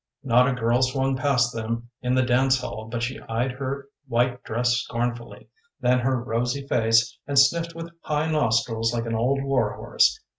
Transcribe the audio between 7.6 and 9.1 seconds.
with high nostrils like